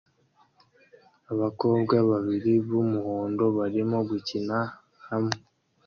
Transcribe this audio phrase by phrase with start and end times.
[1.31, 4.57] Abakobwa babiri b'umuhondo barimo gukina
[5.07, 5.35] hamwe